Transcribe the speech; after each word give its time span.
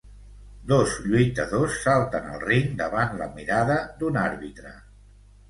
Dos 0.69 0.95
lluitadors 1.07 1.75
salten 1.83 2.25
al 2.31 2.41
ring 2.45 2.73
davant 2.81 3.15
la 3.21 3.29
mirada 3.37 3.79
d'un 4.01 4.19
àrbitre. 4.25 4.75